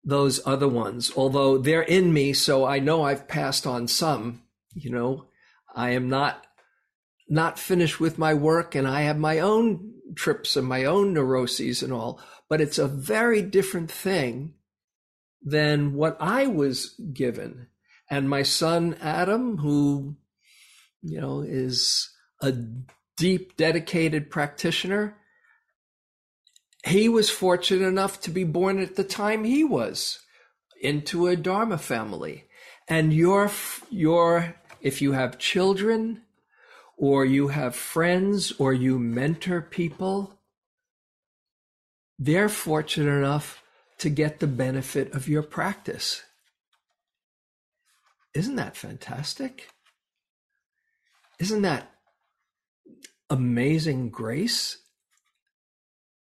[0.04, 2.34] those other ones, although they're in me.
[2.34, 5.28] So I know I've passed on some, you know,
[5.76, 6.46] I am not
[7.30, 11.82] not finished with my work and I have my own trips and my own neuroses
[11.82, 14.54] and all, but it's a very different thing
[15.42, 17.68] than what I was given
[18.10, 20.16] and my son Adam, who
[21.02, 22.10] you know is
[22.42, 22.54] a
[23.18, 25.18] deep, dedicated practitioner.
[26.86, 30.20] He was fortunate enough to be born at the time he was
[30.82, 32.46] into a Dharma family.
[32.90, 33.50] And your,
[33.90, 36.24] your, if you have children
[36.98, 40.40] or you have friends or you mentor people,
[42.20, 43.64] they're fortunate enough
[44.00, 46.24] to get the benefit of your practice.
[48.34, 49.70] Isn't that fantastic?
[51.40, 51.92] Isn't that
[53.30, 54.83] amazing grace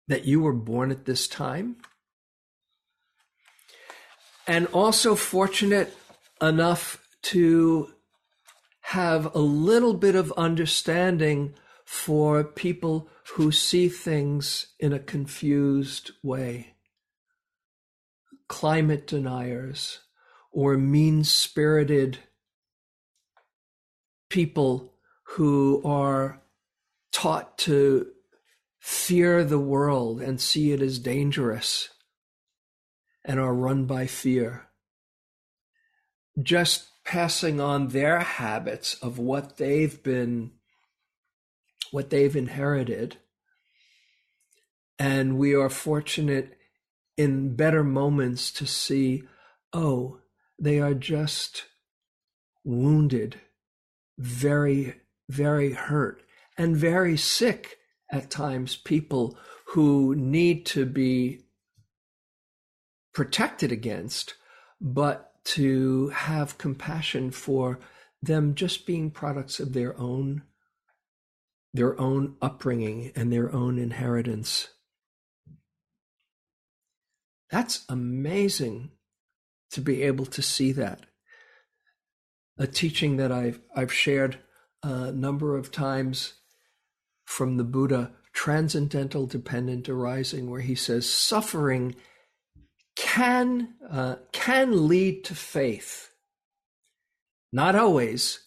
[0.08, 1.78] that you were born at this time?
[4.48, 5.96] And also fortunate
[6.42, 7.92] enough to
[8.82, 16.76] have a little bit of understanding for people who see things in a confused way.
[18.48, 20.02] Climate deniers,
[20.52, 22.20] or mean spirited
[24.30, 26.42] people who are
[27.12, 28.08] taught to
[28.86, 31.90] fear the world and see it as dangerous
[33.24, 34.68] and are run by fear.
[36.40, 40.52] Just passing on their habits of what they've been,
[41.90, 43.18] what they've inherited.
[45.00, 46.56] And we are fortunate
[47.18, 49.24] in better moments to see,
[49.74, 50.20] oh,
[50.60, 51.64] they are just
[52.64, 53.42] wounded,
[54.20, 54.94] very,
[55.28, 56.22] very hurt,
[56.56, 57.80] and very sick
[58.16, 59.38] at times, people
[59.68, 61.42] who need to be
[63.14, 64.36] protected against,
[64.80, 67.80] but to have compassion for
[68.22, 70.44] them just being products of their own
[71.74, 74.70] their own upbringing and their own inheritance.
[77.52, 78.92] That's amazing
[79.72, 81.02] to be able to see that.
[82.58, 84.40] A teaching that I've, I've shared
[84.86, 86.36] uh, a number of times
[87.26, 91.96] from the Buddha Transcendental Dependent Arising, where he says suffering
[92.96, 96.12] can uh, can lead to faith.
[97.52, 98.40] Not always,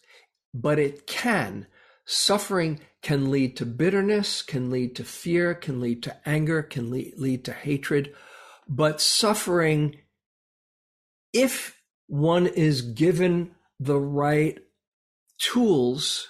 [0.55, 1.67] but it can.
[2.05, 7.15] Suffering can lead to bitterness, can lead to fear, can lead to anger, can lead,
[7.19, 8.15] lead to hatred.
[8.67, 9.97] But suffering,
[11.33, 14.59] if one is given the right
[15.39, 16.29] tools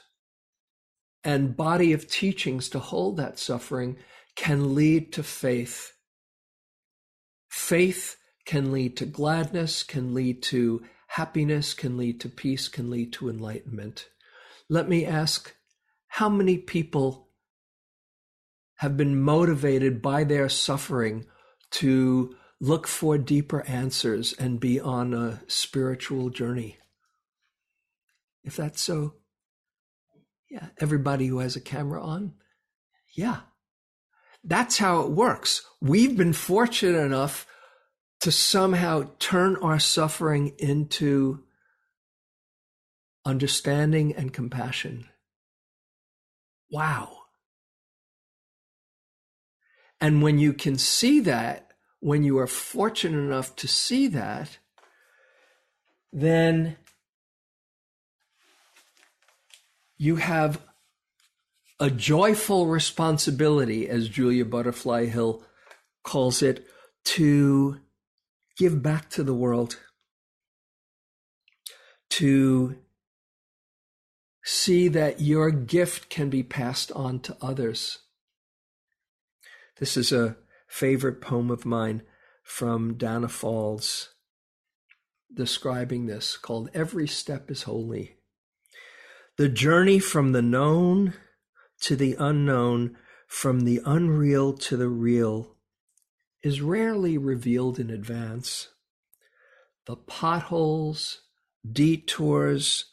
[1.24, 3.96] and body of teachings to hold that suffering,
[4.36, 5.92] can lead to faith.
[7.48, 13.12] Faith can lead to gladness, can lead to happiness, can lead to peace, can lead
[13.12, 14.08] to enlightenment.
[14.68, 15.54] Let me ask
[16.08, 17.28] how many people
[18.76, 21.26] have been motivated by their suffering
[21.70, 26.78] to look for deeper answers and be on a spiritual journey?
[28.44, 29.14] If that's so,
[30.50, 32.34] yeah, everybody who has a camera on,
[33.14, 33.40] yeah.
[34.44, 35.62] That's how it works.
[35.80, 37.46] We've been fortunate enough
[38.20, 41.44] to somehow turn our suffering into
[43.24, 45.06] understanding and compassion.
[46.70, 47.16] Wow.
[50.00, 54.58] And when you can see that, when you are fortunate enough to see that,
[56.12, 56.76] then
[59.98, 60.62] you have
[61.80, 65.42] a joyful responsibility, as Julia Butterfly Hill
[66.02, 66.66] calls it,
[67.04, 67.80] to
[68.56, 69.78] give back to the world,
[72.10, 72.78] to
[74.44, 77.98] see that your gift can be passed on to others.
[79.78, 80.36] This is a
[80.66, 82.02] favorite poem of mine
[82.42, 84.08] from Danna Faulds
[85.32, 88.17] describing this called Every Step is Holy.
[89.38, 91.14] The journey from the known
[91.82, 92.96] to the unknown,
[93.28, 95.54] from the unreal to the real,
[96.42, 98.70] is rarely revealed in advance.
[99.86, 101.20] The potholes,
[101.70, 102.86] detours,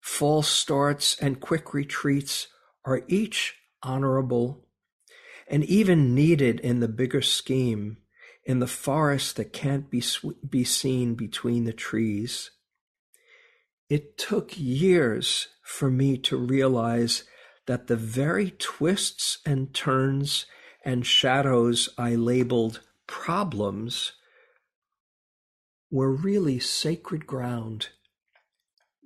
[0.00, 2.48] false starts, and quick retreats
[2.84, 4.66] are each honorable
[5.46, 7.98] and even needed in the bigger scheme,
[8.44, 10.02] in the forest that can't be,
[10.50, 12.50] be seen between the trees.
[13.88, 17.24] It took years for me to realize
[17.66, 20.46] that the very twists and turns
[20.82, 24.12] and shadows I labeled problems
[25.90, 27.90] were really sacred ground,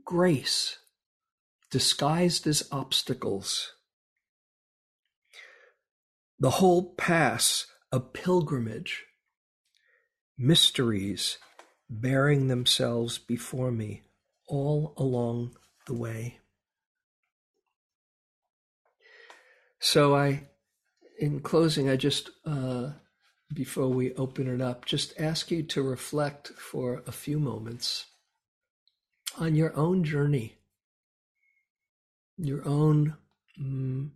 [0.05, 0.79] grace
[1.73, 3.73] disguised as obstacles.
[6.39, 9.05] The whole pass a pilgrimage,
[10.39, 11.39] mysteries
[11.91, 14.05] bearing themselves before me
[14.47, 15.57] all along
[15.89, 16.39] the way.
[19.85, 20.45] So I
[21.18, 22.91] in closing, I just, uh,
[23.53, 28.07] before we open it up, just ask you to reflect for a few moments
[29.41, 30.55] on your own journey,
[32.39, 33.16] your own
[33.61, 34.11] mm,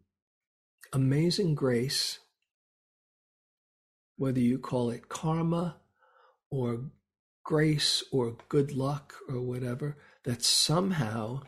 [0.92, 2.20] amazing grace,
[4.16, 5.78] whether you call it karma
[6.48, 6.92] or
[7.42, 11.40] grace or good luck or whatever, that somehow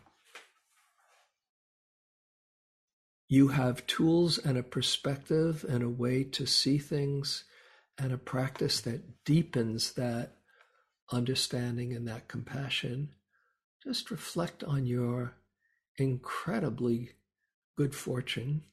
[3.31, 7.43] you have tools and a perspective and a way to see things
[7.95, 10.33] and a practice that deepens that
[11.11, 13.09] understanding and that compassion,
[13.83, 15.35] just reflect on your
[15.97, 17.11] incredibly
[17.77, 18.63] good fortune.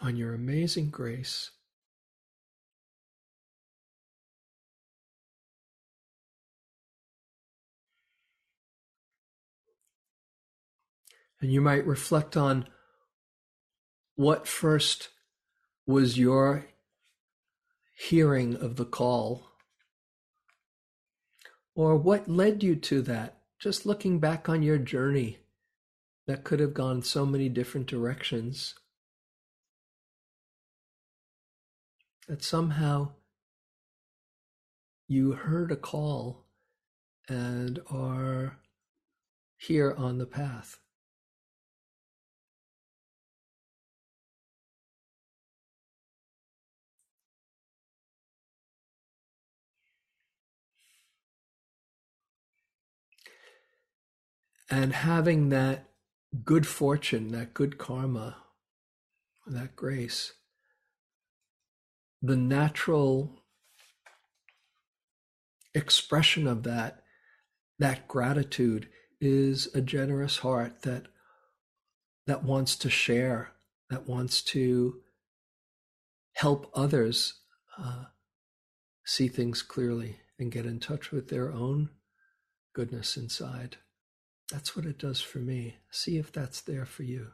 [0.00, 1.50] On your amazing grace.
[11.40, 12.66] And you might reflect on
[14.14, 15.08] what first
[15.86, 16.66] was your
[17.96, 19.46] hearing of the call,
[21.74, 23.38] or what led you to that.
[23.58, 25.38] Just looking back on your journey
[26.26, 28.74] that could have gone so many different directions.
[32.28, 33.12] That somehow
[35.08, 36.46] you heard a call
[37.28, 38.58] and are
[39.56, 40.79] here on the path.
[54.70, 55.90] And having that
[56.44, 58.36] good fortune, that good karma,
[59.46, 60.32] that grace,
[62.22, 63.42] the natural
[65.74, 67.02] expression of that
[67.80, 68.88] that gratitude
[69.20, 71.06] is a generous heart that
[72.26, 73.52] that wants to share,
[73.88, 75.00] that wants to
[76.34, 77.40] help others
[77.78, 78.04] uh,
[79.04, 81.88] see things clearly and get in touch with their own
[82.74, 83.78] goodness inside.
[84.50, 85.76] That's what it does for me.
[85.90, 87.28] See if that's there for you.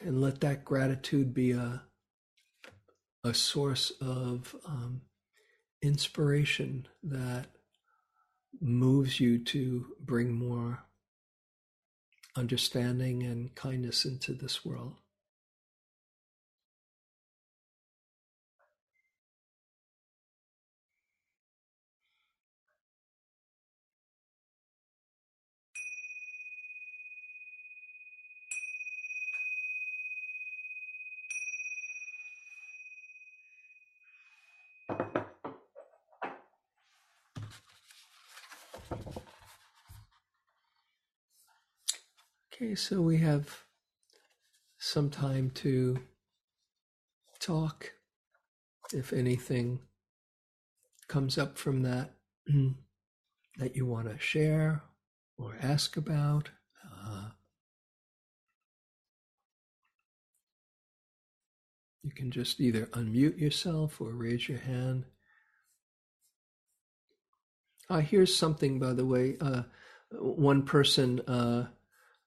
[0.00, 1.82] And let that gratitude be a,
[3.24, 5.02] a source of um,
[5.82, 7.46] inspiration that
[8.60, 10.84] moves you to bring more
[12.36, 14.94] understanding and kindness into this world.
[42.68, 43.64] Okay, so we have
[44.76, 46.00] some time to
[47.40, 47.94] talk.
[48.92, 49.78] If anything
[51.08, 52.10] comes up from that
[53.56, 54.82] that you want to share
[55.38, 56.50] or ask about,
[56.84, 57.30] uh,
[62.02, 65.06] you can just either unmute yourself or raise your hand.
[67.88, 69.38] Uh, here's something, by the way.
[69.40, 69.62] Uh,
[70.12, 71.20] one person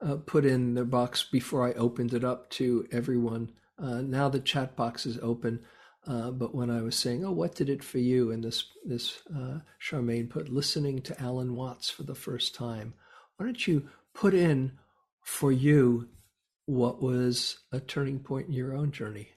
[0.01, 3.51] uh, put in the box before I opened it up to everyone.
[3.77, 5.61] Uh, now the chat box is open,
[6.07, 9.21] uh, but when I was saying, "Oh, what did it for you?" and this this
[9.35, 12.93] uh, Charmaine put listening to Alan Watts for the first time.
[13.37, 14.73] Why don't you put in
[15.23, 16.09] for you
[16.65, 19.29] what was a turning point in your own journey?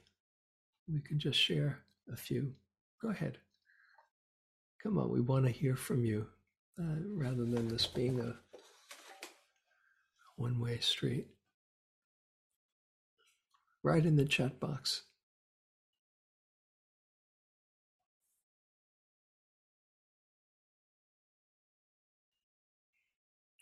[0.87, 1.79] We can just share
[2.11, 2.53] a few.
[3.01, 3.39] Go ahead.
[4.81, 6.27] Come on, we want to hear from you
[6.79, 8.35] uh, rather than this being a
[10.35, 11.27] one way street.
[13.83, 15.03] Right in the chat box.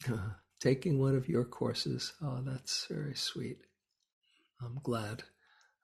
[0.60, 2.14] Taking one of your courses.
[2.22, 3.60] Oh, that's very sweet.
[4.62, 5.24] I'm glad.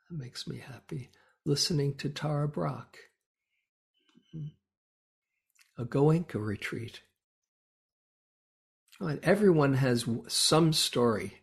[0.09, 1.09] That makes me happy.
[1.45, 2.97] Listening to Tara Brach.
[4.35, 4.47] Mm-hmm.
[5.81, 7.01] A Goenka retreat.
[9.01, 11.41] Everyone has some story.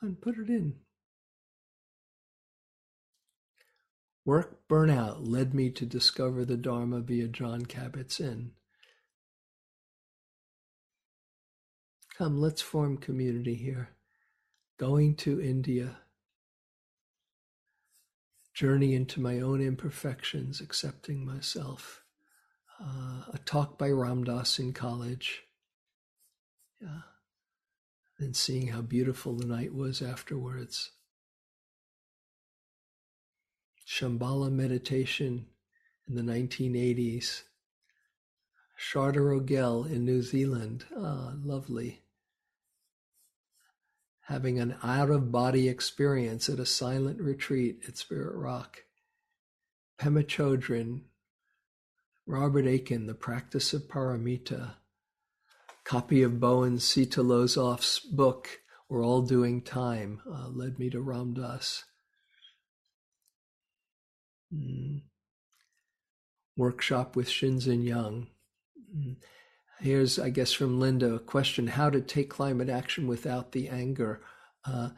[0.00, 0.74] And put it in.
[4.24, 8.52] Work burnout led me to discover the Dharma via Jon Kabat-Zinn.
[12.16, 13.90] Come, let's form community here.
[14.78, 15.96] Going to India
[18.58, 22.02] journey into my own imperfections, accepting myself.
[22.82, 25.44] Uh, a talk by Ram Dass in college.
[26.80, 27.02] Yeah.
[28.18, 30.90] And seeing how beautiful the night was afterwards.
[33.86, 35.46] Shambhala meditation
[36.08, 37.42] in the 1980s.
[38.76, 40.84] Sharda Rogell in New Zealand.
[40.96, 42.00] Ah, lovely
[44.28, 48.84] having an out of body experience at a silent retreat at Spirit Rock.
[49.98, 51.00] Pema Chodron,
[52.26, 54.74] Robert Aitken, The Practice of Paramita,
[55.82, 58.60] copy of Bo and Sita Lozoff's book,
[58.90, 61.84] We're All Doing Time, uh, led me to Ram Dass.
[64.54, 65.00] Mm.
[66.54, 68.26] Workshop with Shinzen Young.
[68.94, 69.16] Mm.
[69.80, 74.20] Here's, I guess, from Linda a question how to take climate action without the anger.
[74.64, 74.90] Uh,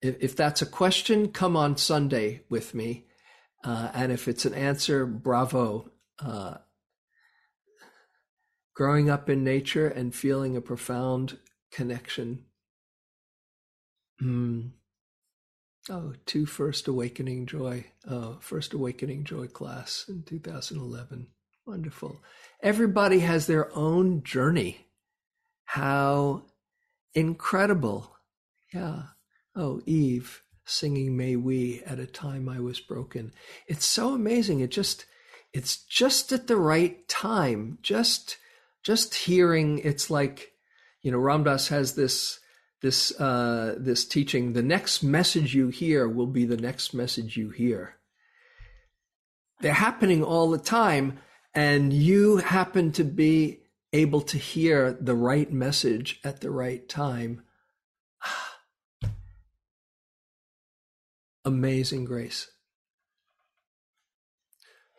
[0.00, 3.06] if, if, that's a question, come on Sunday with me.
[3.64, 5.90] Uh, and if it's an answer, bravo.
[6.20, 6.58] Uh,
[8.74, 11.38] growing up in nature and feeling a profound
[11.72, 12.44] connection.
[14.22, 14.70] Mm.
[15.90, 21.26] Oh, two First Awakening Joy, uh, First Awakening Joy class in 2011.
[21.66, 22.20] Wonderful.
[22.62, 24.86] Everybody has their own journey.
[25.64, 26.42] How
[27.14, 28.16] incredible.
[28.72, 29.02] Yeah.
[29.54, 33.32] Oh, Eve singing May We at a time I was broken.
[33.66, 34.60] It's so amazing.
[34.60, 35.06] It just,
[35.52, 37.78] it's just at the right time.
[37.82, 38.36] Just,
[38.82, 40.52] just hearing, it's like,
[41.00, 42.40] you know, Ram Dass has this,
[42.82, 44.52] this, uh, this teaching.
[44.52, 47.94] The next message you hear will be the next message you hear.
[49.60, 51.18] They're happening all the time
[51.54, 53.60] and you happen to be
[53.92, 57.42] able to hear the right message at the right time.
[61.44, 62.50] Amazing grace.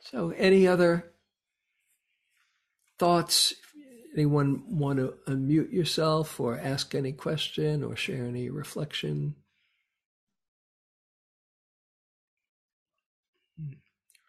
[0.01, 1.11] So, any other
[2.97, 3.53] thoughts?
[4.15, 9.35] Anyone want to unmute yourself or ask any question or share any reflection?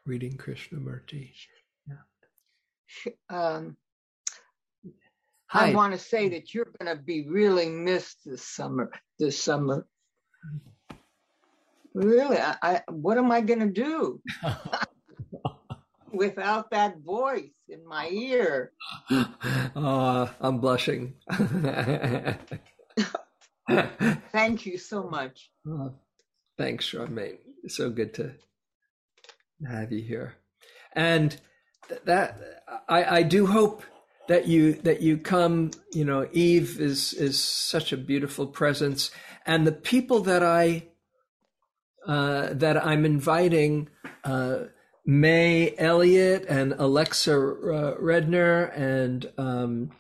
[0.05, 1.31] Reading Krishnamurti.
[3.29, 3.77] Um,
[5.53, 8.93] I want to say that you're going to be really missed this summer.
[9.19, 9.85] This summer,
[11.93, 14.21] really, I, I what am I going to do?
[16.13, 18.73] without that voice in my ear.
[19.77, 21.15] Oh, I'm blushing.
[24.33, 25.51] Thank you so much.
[25.67, 25.95] Oh,
[26.59, 27.39] thanks, Charmaine.
[27.63, 28.33] It's so good to
[29.67, 30.35] have you here.
[30.95, 31.41] And
[32.05, 32.41] that
[32.89, 33.83] I, I do hope
[34.29, 35.71] that you that you come.
[35.93, 39.11] You know, Eve is is such a beautiful presence,
[39.47, 40.89] and the people that I
[42.07, 43.89] uh, that I'm inviting.
[44.25, 44.65] Uh,
[45.07, 49.91] May Elliott and Alexa uh, Redner and um,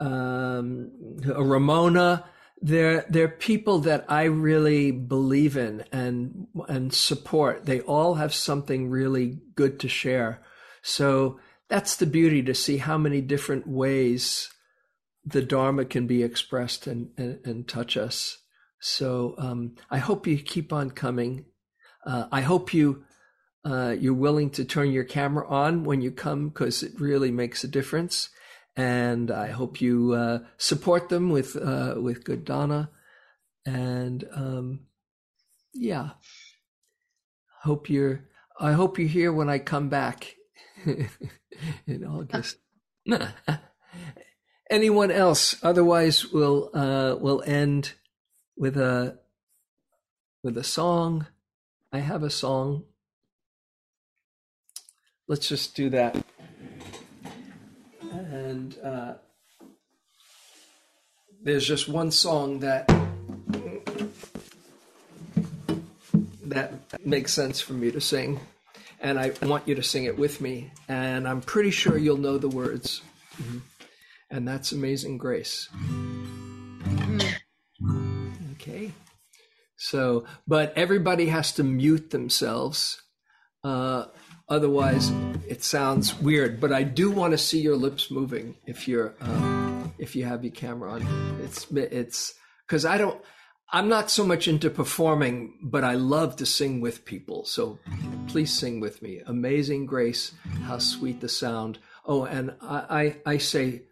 [0.00, 2.24] um, Ramona.
[2.62, 7.66] They're they're people that I really believe in and and support.
[7.66, 10.40] They all have something really good to share.
[10.86, 14.50] So that's the beauty to see how many different ways
[15.24, 18.38] the Dharma can be expressed and and, and touch us.
[18.80, 21.46] So um, I hope you keep on coming.
[22.06, 23.04] Uh, I hope you
[23.64, 27.64] uh, you're willing to turn your camera on when you come because it really makes
[27.64, 28.28] a difference.
[28.76, 32.90] And I hope you uh, support them with uh, with good dana.
[33.64, 34.80] And um,
[35.72, 36.10] yeah,
[37.62, 38.28] hope you're.
[38.60, 40.36] I hope you're here when I come back
[41.86, 42.58] in August.
[44.70, 45.56] Anyone else?
[45.62, 47.92] Otherwise, we'll uh, we'll end
[48.56, 49.18] with a
[50.42, 51.26] with a song.
[51.92, 52.84] I have a song
[55.26, 56.16] let's just do that.
[58.10, 59.14] And uh,
[61.42, 62.88] there's just one song that
[66.44, 66.72] that
[67.04, 68.38] makes sense for me to sing,
[69.04, 70.72] and I want you to sing it with me.
[70.88, 73.02] And I'm pretty sure you'll know the words.
[73.40, 73.58] Mm-hmm.
[74.30, 75.68] And that's Amazing Grace.
[78.54, 78.90] Okay.
[79.76, 83.00] So, but everybody has to mute themselves.
[83.62, 84.06] Uh,
[84.48, 85.10] Otherwise,
[85.48, 86.60] it sounds weird.
[86.60, 90.44] But I do want to see your lips moving if you're um, if you have
[90.44, 91.40] your camera on.
[91.42, 92.34] It's it's
[92.66, 93.20] because I don't.
[93.74, 97.44] I'm not so much into performing, but I love to sing with people.
[97.44, 97.80] So
[98.28, 99.20] please sing with me.
[99.26, 100.30] Amazing grace,
[100.62, 101.80] how sweet the sound.
[102.06, 103.82] Oh, and I I, I say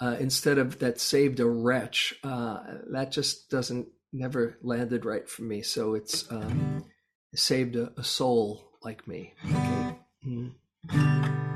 [0.00, 2.60] uh, instead of that saved a wretch, uh,
[2.92, 5.60] that just doesn't never landed right for me.
[5.60, 6.86] So it's um,
[7.34, 9.34] saved a, a soul like me.
[9.44, 9.98] Okay.
[10.26, 11.49] Mm.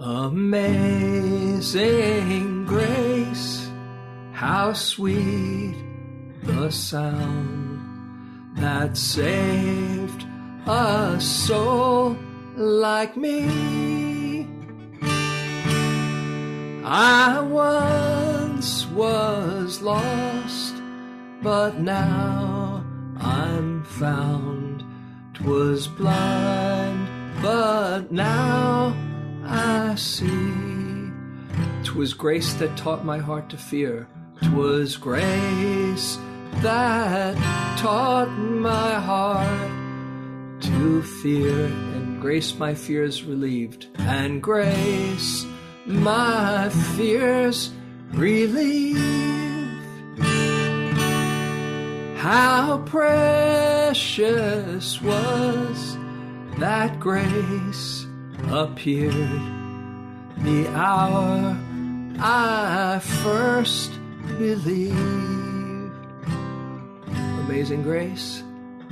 [0.00, 1.66] Amazing
[2.66, 3.68] grace,
[4.32, 5.74] how sweet
[6.44, 7.80] the sound
[8.56, 10.24] that saved
[10.66, 12.16] a soul
[12.54, 14.46] like me.
[16.84, 20.76] I once was lost,
[21.42, 22.84] but now
[23.18, 24.84] I'm found.
[25.34, 27.08] Twas blind,
[27.42, 28.94] but now
[29.48, 30.52] I see.
[31.84, 34.06] Twas grace that taught my heart to fear.
[34.42, 36.18] Twas grace
[36.62, 37.34] that
[37.78, 41.64] taught my heart to fear.
[41.66, 43.86] And grace my fears relieved.
[43.98, 45.46] And grace
[45.86, 47.70] my fears
[48.12, 48.98] relieved.
[52.18, 54.20] How precious
[55.00, 55.96] was
[56.58, 58.07] that grace
[58.46, 59.14] appeared
[60.38, 61.56] the hour
[62.20, 63.92] I first
[64.38, 64.96] believed.
[67.44, 68.42] Amazing grace,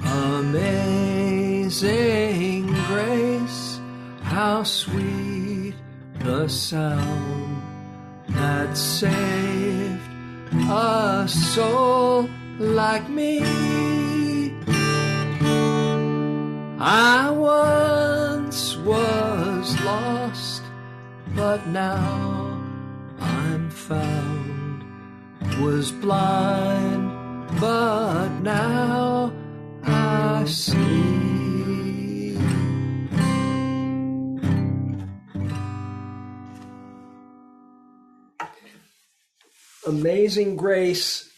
[0.05, 1.07] amazing
[2.89, 3.81] grace,
[4.23, 5.75] how sweet
[6.21, 7.63] the sound
[8.29, 10.01] that saved
[10.69, 12.29] a soul
[12.59, 13.41] like me.
[16.79, 19.16] I once was
[19.87, 20.63] lost,
[21.37, 22.61] but now
[23.21, 24.85] I'm found.
[25.61, 27.05] Was blind,
[27.61, 29.33] but now
[29.85, 32.37] I see.
[39.87, 41.31] Amazing grace.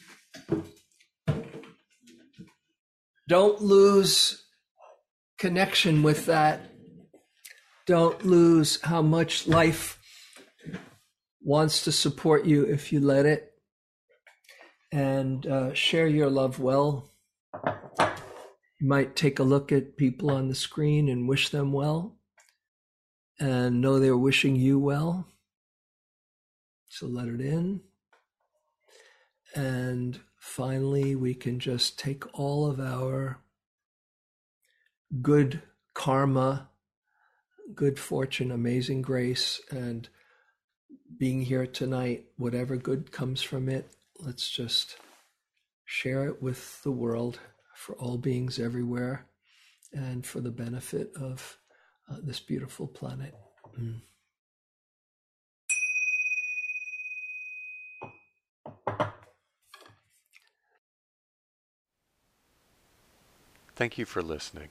[3.29, 4.43] Don't lose
[5.39, 6.78] connection with that
[7.89, 9.99] don't lose how much life
[11.41, 13.55] wants to support you if you let it.
[14.93, 17.11] And uh, share your love well.
[17.65, 22.19] You might take a look at people on the screen and wish them well
[23.41, 25.27] and know they're wishing you well.
[26.91, 27.81] So let it in.
[29.55, 33.41] And finally, we can just take all of our
[35.23, 35.63] good
[35.95, 36.68] karma,
[37.75, 40.09] good fortune, amazing grace, and
[41.19, 43.91] being here tonight, whatever good comes from it,
[44.21, 44.97] let's just
[45.85, 47.41] share it with the world
[47.75, 49.27] for all beings everywhere
[49.93, 51.59] and for the benefit of
[52.11, 53.35] uh, this beautiful planet.
[53.79, 54.01] Mm.
[63.77, 64.71] Thank you for listening.